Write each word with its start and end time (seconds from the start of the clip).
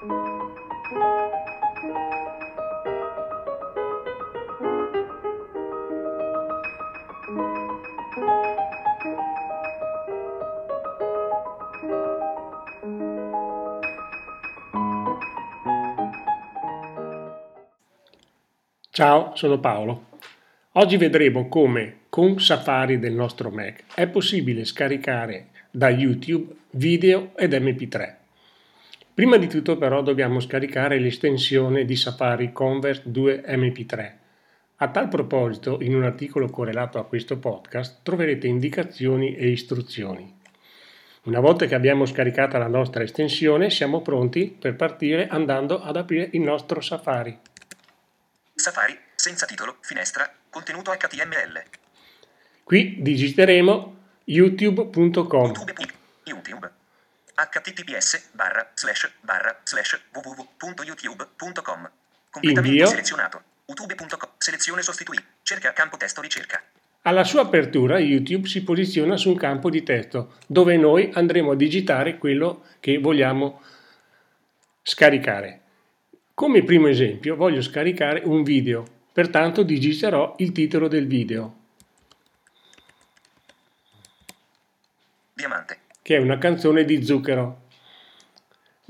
Ciao, 0.00 0.14
sono 19.34 19.58
Paolo. 19.58 20.06
Oggi 20.74 20.96
vedremo 20.96 21.48
come 21.48 22.02
con 22.08 22.38
Safari 22.38 23.00
del 23.00 23.14
nostro 23.14 23.50
Mac 23.50 23.82
è 23.96 24.06
possibile 24.06 24.64
scaricare 24.64 25.48
da 25.72 25.88
YouTube 25.88 26.54
video 26.70 27.32
ed 27.36 27.52
MP3. 27.52 28.26
Prima 29.18 29.36
di 29.36 29.48
tutto 29.48 29.76
però 29.76 30.00
dobbiamo 30.00 30.38
scaricare 30.38 31.00
l'estensione 31.00 31.84
di 31.84 31.96
Safari 31.96 32.52
Convert 32.52 33.06
2 33.06 33.42
MP3. 33.48 34.12
A 34.76 34.90
tal 34.90 35.08
proposito, 35.08 35.78
in 35.80 35.96
un 35.96 36.04
articolo 36.04 36.48
correlato 36.48 37.00
a 37.00 37.04
questo 37.04 37.36
podcast 37.36 38.04
troverete 38.04 38.46
indicazioni 38.46 39.34
e 39.34 39.48
istruzioni. 39.48 40.38
Una 41.24 41.40
volta 41.40 41.66
che 41.66 41.74
abbiamo 41.74 42.06
scaricata 42.06 42.58
la 42.58 42.68
nostra 42.68 43.02
estensione, 43.02 43.70
siamo 43.70 44.02
pronti 44.02 44.56
per 44.56 44.76
partire 44.76 45.26
andando 45.26 45.82
ad 45.82 45.96
aprire 45.96 46.28
il 46.34 46.40
nostro 46.42 46.80
Safari. 46.80 47.36
Safari, 48.54 48.96
senza 49.16 49.46
titolo, 49.46 49.78
finestra, 49.80 50.32
contenuto 50.48 50.92
HTML. 50.92 51.60
Qui 52.62 52.98
digiteremo 53.00 53.96
youtube.com. 54.26 55.52
YouTube. 55.56 55.92
YouTube. 56.22 56.77
Https 57.38 58.30
barra 58.32 58.70
slash 58.74 59.10
barra 59.20 59.60
slash 59.62 60.00
www.youtube.com. 60.12 61.90
Completamente 62.30 62.70
Invio. 62.70 62.86
selezionato. 62.86 63.42
youtube.com. 63.66 64.30
Selezione 64.38 64.82
sostituì. 64.82 65.18
Cerca 65.42 65.72
campo 65.72 65.96
testo 65.96 66.20
ricerca. 66.20 66.60
Alla 67.02 67.24
sua 67.24 67.42
apertura 67.42 67.98
YouTube 67.98 68.48
si 68.48 68.64
posiziona 68.64 69.16
su 69.16 69.30
un 69.30 69.36
campo 69.36 69.70
di 69.70 69.82
testo 69.82 70.34
dove 70.46 70.76
noi 70.76 71.10
andremo 71.14 71.52
a 71.52 71.56
digitare 71.56 72.18
quello 72.18 72.64
che 72.80 72.98
vogliamo 72.98 73.62
scaricare. 74.82 75.60
Come 76.34 76.64
primo 76.64 76.88
esempio 76.88 77.36
voglio 77.36 77.62
scaricare 77.62 78.22
un 78.24 78.42
video, 78.42 78.84
pertanto 79.12 79.62
digiterò 79.62 80.34
il 80.38 80.52
titolo 80.52 80.88
del 80.88 81.06
video, 81.06 81.58
Diamante. 85.38 85.78
Che 86.08 86.16
è 86.16 86.18
una 86.18 86.38
canzone 86.38 86.86
di 86.86 87.04
Zucchero. 87.04 87.64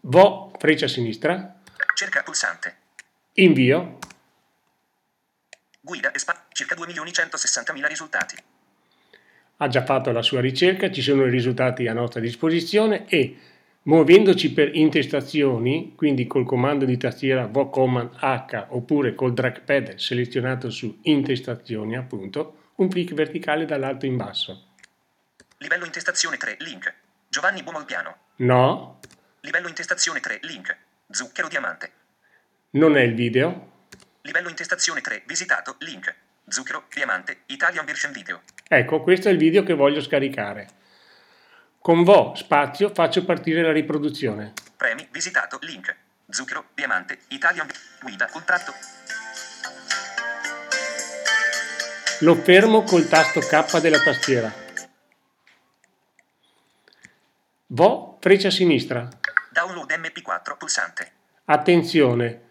Vo, 0.00 0.50
freccia 0.58 0.88
sinistra, 0.88 1.60
Cerca 1.94 2.22
pulsante. 2.22 2.76
invio, 3.34 3.98
Guida 5.82 6.10
e 6.10 6.18
spa. 6.18 6.46
Circa 6.50 6.74
2.160.000 6.74 7.86
risultati. 7.86 8.36
ha 9.58 9.68
già 9.68 9.84
fatto 9.84 10.10
la 10.10 10.22
sua 10.22 10.40
ricerca, 10.40 10.90
ci 10.90 11.02
sono 11.02 11.26
i 11.26 11.30
risultati 11.30 11.86
a 11.86 11.92
nostra 11.92 12.18
disposizione 12.18 13.06
e 13.06 13.36
muovendoci 13.82 14.54
per 14.54 14.74
intestazioni, 14.74 15.92
quindi 15.94 16.26
col 16.26 16.46
comando 16.46 16.86
di 16.86 16.96
tastiera 16.96 17.44
vo 17.44 17.68
command 17.68 18.14
H 18.20 18.68
oppure 18.70 19.14
col 19.14 19.34
trackpad 19.34 19.96
selezionato 19.96 20.70
su 20.70 21.00
intestazioni 21.02 21.94
appunto, 21.94 22.70
un 22.76 22.88
clic 22.88 23.12
verticale 23.12 23.66
dall'alto 23.66 24.06
in 24.06 24.16
basso. 24.16 24.71
Livello 25.62 25.84
intestazione 25.84 26.36
3. 26.36 26.56
Link. 26.58 26.92
Giovanni 27.28 27.62
Buomolpiano. 27.62 28.16
No, 28.38 28.98
Livello 29.42 29.68
intestazione 29.68 30.18
3. 30.18 30.40
Link. 30.42 30.76
Zucchero 31.08 31.46
diamante. 31.46 31.92
non 32.70 32.96
è 32.96 33.02
il 33.02 33.14
video. 33.14 33.84
Livello 34.22 34.48
intestazione 34.48 35.00
3. 35.00 35.22
Visitato. 35.24 35.76
Link. 35.78 36.12
Zucchero 36.48 36.86
diamante. 36.92 37.42
Italian 37.46 37.84
version 37.84 38.10
video. 38.10 38.42
Ecco, 38.66 39.02
questo 39.02 39.28
è 39.28 39.30
il 39.30 39.38
video 39.38 39.62
che 39.62 39.74
voglio 39.74 40.00
scaricare. 40.00 40.68
Con 41.78 42.02
vo 42.02 42.34
spazio 42.34 42.92
faccio 42.92 43.24
partire 43.24 43.62
la 43.62 43.70
riproduzione. 43.70 44.54
Premi. 44.76 45.06
Visitato. 45.12 45.58
Link. 45.62 45.94
Zucchero 46.28 46.70
diamante. 46.74 47.20
Italian 47.28 47.68
guida. 48.02 48.26
Contratto. 48.26 48.72
Lo 52.22 52.34
fermo 52.34 52.82
col 52.82 53.06
tasto 53.06 53.38
K 53.38 53.78
della 53.78 54.00
tastiera. 54.00 54.61
Vo 57.74 58.18
freccia 58.20 58.50
sinistra. 58.50 59.08
Download 59.50 59.90
MP4. 59.90 60.58
Pulsante. 60.58 61.12
Attenzione, 61.46 62.42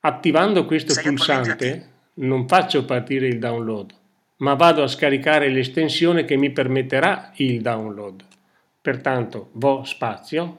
attivando 0.00 0.64
questo 0.64 0.94
Sei 0.94 1.04
pulsante 1.04 1.90
non 2.14 2.48
faccio 2.48 2.86
partire 2.86 3.26
il 3.26 3.38
download, 3.38 3.94
ma 4.36 4.54
vado 4.54 4.82
a 4.82 4.88
scaricare 4.88 5.50
l'estensione 5.50 6.24
che 6.24 6.36
mi 6.36 6.50
permetterà 6.50 7.32
il 7.36 7.60
download. 7.60 8.24
Pertanto, 8.80 9.50
vo 9.52 9.84
spazio, 9.84 10.58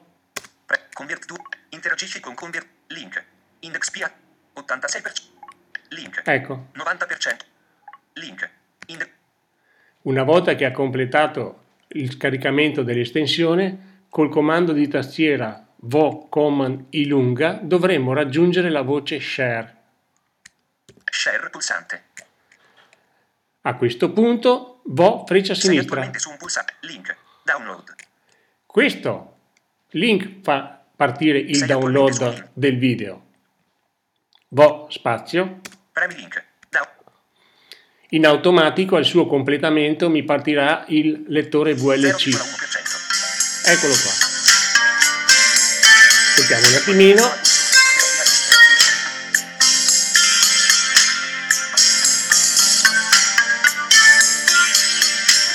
Pre- 0.66 0.90
convert 0.94 1.26
2. 1.26 1.38
Interagisci 1.70 2.20
con 2.20 2.36
convert. 2.36 2.68
Link. 2.88 3.26
Index 3.62 3.90
PA. 3.90 4.14
86%. 4.54 5.32
Link. 5.90 6.22
ecco, 6.24 6.68
90%. 6.74 7.38
Link. 8.14 8.50
Inde- 8.88 9.12
una 10.04 10.22
volta 10.22 10.54
che 10.54 10.66
ha 10.66 10.72
completato 10.72 11.63
il 11.94 12.12
scaricamento 12.12 12.84
dell'estensione, 12.84 14.06
col 14.10 14.30
comando 14.30 14.74
di 14.74 14.88
tastiera 14.88 15.66
vo 15.86 16.28
command 16.30 16.86
i 16.92 17.08
lunga 17.08 17.60
dovremo 17.62 18.14
raggiungere 18.14 18.70
la 18.70 18.82
voce 18.82 19.20
share. 19.20 19.76
share. 21.06 21.50
Pulsante. 21.50 22.04
A 23.62 23.76
questo 23.76 24.12
punto, 24.12 24.82
vo 24.86 25.24
freccia 25.26 25.54
Sei 25.54 25.64
sinistra. 25.64 26.02
attualmente 26.02 26.20
su 26.20 26.30
un 26.30 26.38
pulsante. 26.38 26.74
Link. 26.82 27.16
Download. 27.44 27.96
Questo 28.66 29.38
link 29.92 30.42
fa 30.42 30.84
partire 30.96 31.38
il 31.38 31.58
Sei 31.58 31.68
download 31.68 32.50
del 32.54 32.78
video. 32.78 33.26
Vo 34.50 34.88
spazio. 34.90 35.62
Premi 35.92 36.16
link. 36.16 36.46
In 38.14 38.28
automatico 38.28 38.96
al 38.96 39.06
suo 39.06 39.26
completamento 39.26 40.08
mi 40.08 40.22
partirà 40.22 40.86
il 40.90 41.26
lettore 41.30 41.74
VLC. 41.74 42.28
0,1%. 42.30 43.66
Eccolo 43.66 43.94
qua. 43.94 44.12
Aspettiamo 46.36 46.68
un 46.68 46.76
attimino. 46.76 47.24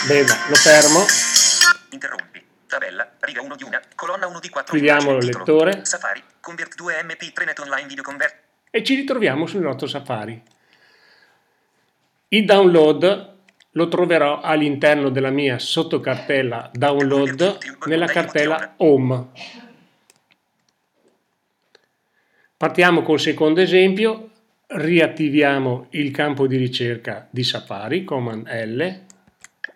Bene, 0.08 0.26
lo 0.48 0.54
fermo. 0.56 1.04
Interrompi. 1.90 2.42
Tabella. 2.66 3.08
Riga 3.20 3.40
1 3.40 3.54
di 3.54 3.62
una. 3.62 3.80
Colonna 3.94 4.26
1 4.26 4.40
di 4.40 4.48
4. 4.48 4.72
Chiudiamo 4.72 5.16
il 5.16 5.26
lettore. 5.26 5.84
Safari. 5.84 6.20
Convert 6.40 6.74
2 6.74 7.02
MP3 7.04 7.44
Net 7.44 7.58
Online 7.60 7.86
Video 7.86 8.02
Convert. 8.02 8.34
e 8.70 8.82
ci 8.82 8.96
ritroviamo 8.96 9.46
sul 9.46 9.60
nostro 9.60 9.86
Safari. 9.86 10.42
Il 12.28 12.44
download 12.44 13.36
lo 13.70 13.88
troverò 13.88 14.40
all'interno 14.40 15.08
della 15.08 15.30
mia 15.30 15.58
sottocartella 15.58 16.70
download 16.74 17.58
nella 17.86 18.06
cartella 18.06 18.74
home. 18.76 19.28
Partiamo 22.54 23.02
col 23.02 23.20
secondo 23.20 23.60
esempio, 23.60 24.30
riattiviamo 24.66 25.86
il 25.90 26.10
campo 26.10 26.46
di 26.46 26.56
ricerca 26.56 27.26
di 27.30 27.44
Safari, 27.44 28.04
Command 28.04 28.46
L, 28.48 29.06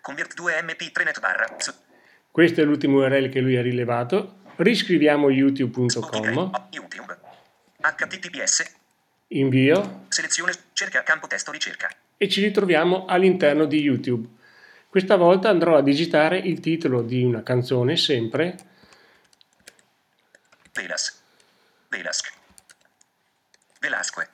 Convert 0.01 0.33
2 0.35 0.61
MP3 0.61 1.03
Net 1.05 1.19
barra. 1.21 1.55
S- 1.57 1.73
questo 2.29 2.61
è 2.61 2.65
l'ultimo 2.65 2.97
URL 2.97 3.29
che 3.29 3.39
lui 3.39 3.55
ha 3.55 3.61
rilevato, 3.61 4.39
riscriviamo 4.57 5.29
youtube.com. 5.29 6.51
HTTPS. 7.79 8.81
Invio, 9.37 10.05
Selezione. 10.09 10.53
Cerca 10.73 11.03
campo 11.03 11.27
testo 11.27 11.51
ricerca. 11.51 11.89
e 12.17 12.29
ci 12.29 12.41
ritroviamo 12.41 13.05
all'interno 13.05 13.65
di 13.65 13.79
YouTube. 13.79 14.27
Questa 14.89 15.15
volta 15.15 15.49
andrò 15.49 15.75
a 15.75 15.81
digitare 15.81 16.37
il 16.37 16.59
titolo 16.59 17.01
di 17.01 17.23
una 17.23 17.41
canzone 17.43 17.97
sempre 17.97 18.55
Velas. 20.73 21.21
Velasque. 21.89 22.31
Velasque. 23.79 24.29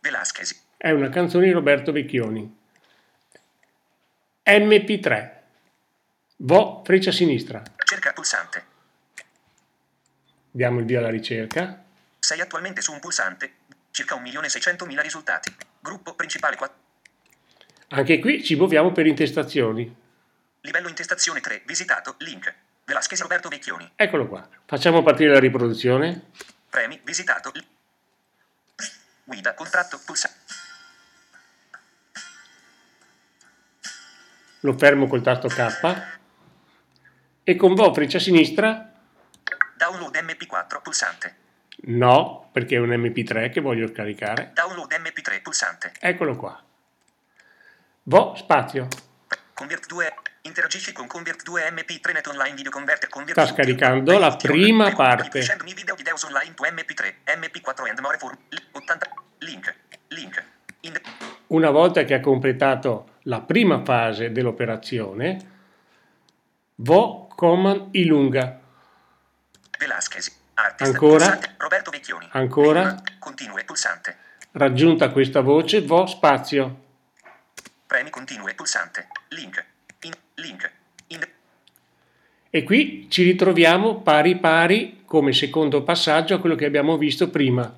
Velasquez. 0.00 0.64
è 0.76 0.90
una 0.90 1.08
canzone 1.08 1.46
di 1.46 1.52
Roberto 1.52 1.90
Vecchioni. 1.90 2.56
MP3. 4.44 5.30
Vo 6.38 6.82
freccia 6.84 7.10
sinistra. 7.10 7.62
Cerca 7.84 8.12
pulsante. 8.12 8.64
Diamo 10.50 10.78
il 10.78 10.84
via 10.84 11.00
alla 11.00 11.10
ricerca. 11.10 11.82
Sei 12.20 12.40
attualmente 12.40 12.80
su 12.80 12.92
un 12.92 13.00
pulsante. 13.00 13.54
Circa 13.96 14.14
1.600.000 14.16 15.00
risultati. 15.00 15.56
Gruppo 15.80 16.14
principale 16.14 16.54
4. 16.54 16.76
Anche 17.88 18.18
qui 18.18 18.44
ci 18.44 18.54
muoviamo 18.54 18.92
per 18.92 19.06
intestazioni. 19.06 19.96
Livello 20.60 20.88
intestazione 20.88 21.40
3. 21.40 21.62
Visitato. 21.64 22.16
Link. 22.18 22.54
Velasquez 22.84 23.18
Roberto 23.22 23.48
Vecchioni. 23.48 23.90
Eccolo 23.96 24.28
qua. 24.28 24.46
Facciamo 24.66 25.02
partire 25.02 25.32
la 25.32 25.38
riproduzione. 25.38 26.26
Premi, 26.68 27.00
visitato. 27.04 27.50
Guida, 29.24 29.54
contratto, 29.54 29.98
pulsa. 30.04 30.30
Lo 34.60 34.76
fermo 34.76 35.06
col 35.06 35.22
tasto 35.22 35.48
K 35.48 36.18
e 37.44 37.56
con 37.56 37.72
V 37.72 37.94
freccia 37.94 38.18
sinistra 38.18 38.92
Download 39.74 40.14
MP4, 40.14 40.82
pulsante. 40.82 41.44
No, 41.84 42.48
perché 42.52 42.76
è 42.76 42.78
un 42.78 42.90
MP3 42.90 43.50
che 43.50 43.60
voglio 43.60 43.86
scaricare. 43.88 44.52
Download 44.54 44.90
MP3, 44.92 45.42
pulsante. 45.42 45.92
Eccolo 46.00 46.36
qua. 46.36 46.60
Vo 48.04 48.34
spazio. 48.36 48.88
Convert 49.52 49.86
2. 49.86 50.14
Interagisci 50.42 50.92
con 50.92 51.06
Convert 51.08 51.42
2 51.42 51.70
MP3 51.70 52.12
Net 52.12 52.26
Online 52.28 52.54
Video 52.54 52.70
Converter. 52.70 53.08
Convert 53.08 53.40
Sta 53.40 53.52
scaricando 53.52 54.16
la 54.18 54.36
prima 54.36 54.92
parte. 54.92 55.42
Send 55.42 55.62
me 55.62 55.74
video 55.74 55.94
videos 55.96 56.22
online 56.22 56.54
to 56.54 56.62
MP3, 56.62 57.14
MP4 57.24 57.88
and 57.88 57.98
more 58.00 58.16
for 58.18 58.36
80. 58.72 59.08
Link. 59.38 59.74
Link. 60.08 60.44
In 60.80 61.00
Una 61.48 61.70
volta 61.70 62.04
che 62.04 62.14
ha 62.14 62.20
completato 62.20 63.14
la 63.22 63.40
prima 63.40 63.82
fase 63.82 64.30
dell'operazione, 64.30 65.38
vo 66.76 67.26
command 67.26 67.88
ilunga. 67.92 68.60
Velasquez. 69.78 70.44
Artist. 70.58 70.90
Ancora? 70.90 71.24
Pulsante. 71.26 71.54
Roberto 71.58 71.90
Vecchioni. 71.90 72.28
Ancora? 72.32 72.80
Prima. 72.82 73.02
Continue. 73.18 73.64
Pulsante. 73.64 74.16
Raggiunta 74.52 75.10
questa 75.10 75.40
voce, 75.40 75.82
vo 75.82 76.06
spazio. 76.06 76.84
Premi 77.86 78.10
continue. 78.10 78.54
Pulsante. 78.54 79.08
Link. 79.28 79.64
In. 80.00 80.12
Link. 80.34 80.72
In. 81.08 81.28
E 82.48 82.62
qui 82.62 83.06
ci 83.10 83.22
ritroviamo 83.22 84.00
pari 84.00 84.38
pari 84.38 85.02
come 85.04 85.32
secondo 85.32 85.82
passaggio 85.82 86.34
a 86.34 86.40
quello 86.40 86.54
che 86.54 86.64
abbiamo 86.64 86.96
visto 86.96 87.28
prima 87.28 87.72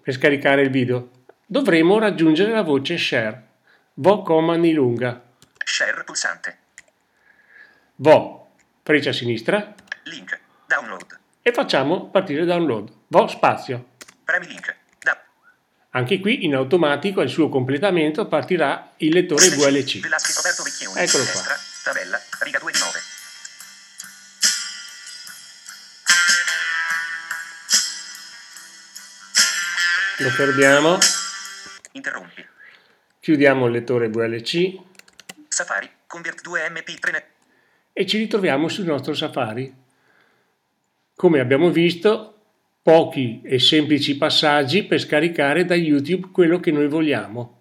per 0.00 0.14
scaricare 0.14 0.62
il 0.62 0.70
video. 0.70 1.10
Dovremo 1.44 1.98
raggiungere 1.98 2.52
la 2.52 2.62
voce 2.62 2.96
share. 2.96 3.42
Vo 3.94 4.22
command 4.22 4.64
ilunga. 4.64 5.22
Share. 5.62 6.02
Pulsante. 6.04 6.58
Vo 7.96 8.48
freccia 8.82 9.12
sinistra 9.12 9.74
Link. 10.04 10.40
Download. 10.66 11.22
E 11.46 11.52
facciamo 11.52 12.08
partire 12.08 12.46
download. 12.46 12.90
Vo 13.08 13.26
spazio. 13.26 13.90
Premi 14.24 14.46
link. 14.46 14.74
Da. 14.98 15.22
Anche 15.90 16.18
qui 16.18 16.46
in 16.46 16.54
automatico 16.54 17.20
al 17.20 17.28
suo 17.28 17.50
completamento 17.50 18.26
partirà 18.26 18.92
il 18.96 19.12
lettore 19.12 19.46
VLC. 19.50 19.96
Eccolo 20.96 21.24
qua. 21.24 21.42
Tabella. 21.82 22.18
Riga 22.40 22.58
2 22.58 22.72
di 22.72 22.78
9. 22.78 22.90
Lo 30.18 30.30
fermiamo, 30.30 30.98
Interrompi. 31.92 32.46
chiudiamo 33.20 33.66
il 33.66 33.72
lettore 33.72 34.08
VLC 34.08 34.76
Safari. 35.48 35.90
Convert 36.06 36.40
2 36.42 36.68
MP3 36.70 37.10
Net. 37.10 37.24
e 37.92 38.06
ci 38.06 38.18
ritroviamo 38.18 38.68
sul 38.68 38.84
nostro 38.84 39.12
Safari. 39.14 39.82
Come 41.16 41.38
abbiamo 41.38 41.70
visto, 41.70 42.34
pochi 42.82 43.40
e 43.44 43.58
semplici 43.60 44.16
passaggi 44.16 44.82
per 44.82 45.00
scaricare 45.00 45.64
da 45.64 45.74
YouTube 45.74 46.28
quello 46.32 46.58
che 46.58 46.72
noi 46.72 46.88
vogliamo. 46.88 47.58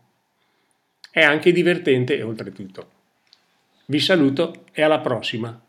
È 1.12 1.22
anche 1.22 1.52
divertente 1.52 2.22
oltretutto. 2.24 2.90
Vi 3.86 4.00
saluto 4.00 4.66
e 4.72 4.82
alla 4.82 5.00
prossima. 5.00 5.62